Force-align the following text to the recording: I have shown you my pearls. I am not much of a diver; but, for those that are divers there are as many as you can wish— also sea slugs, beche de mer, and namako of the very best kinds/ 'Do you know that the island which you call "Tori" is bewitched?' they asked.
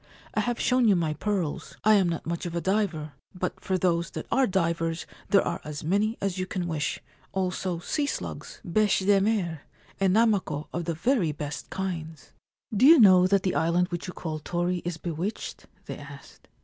I 0.33 0.39
have 0.39 0.59
shown 0.59 0.87
you 0.87 0.95
my 0.95 1.13
pearls. 1.13 1.77
I 1.83 1.93
am 1.93 2.09
not 2.09 2.25
much 2.25 2.47
of 2.47 2.55
a 2.55 2.59
diver; 2.59 3.13
but, 3.35 3.59
for 3.59 3.77
those 3.77 4.09
that 4.09 4.25
are 4.31 4.47
divers 4.47 5.05
there 5.29 5.43
are 5.45 5.61
as 5.63 5.83
many 5.83 6.17
as 6.19 6.39
you 6.39 6.47
can 6.47 6.67
wish— 6.67 6.99
also 7.33 7.77
sea 7.77 8.07
slugs, 8.07 8.61
beche 8.63 9.05
de 9.05 9.21
mer, 9.21 9.61
and 9.99 10.15
namako 10.15 10.65
of 10.73 10.85
the 10.85 10.95
very 10.95 11.31
best 11.31 11.69
kinds/ 11.69 12.31
'Do 12.75 12.87
you 12.87 12.99
know 12.99 13.27
that 13.27 13.43
the 13.43 13.53
island 13.53 13.89
which 13.89 14.07
you 14.07 14.13
call 14.15 14.39
"Tori" 14.39 14.77
is 14.77 14.97
bewitched?' 14.97 15.67
they 15.85 15.97
asked. 15.99 16.47